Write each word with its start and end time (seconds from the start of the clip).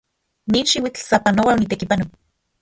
Nin 0.55 0.65
xiuitl 0.71 1.01
sapanoa 1.09 1.53
onitekipanok. 1.57 2.11